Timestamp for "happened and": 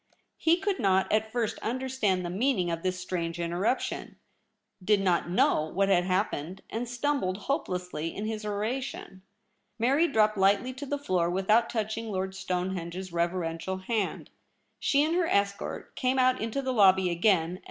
6.05-6.89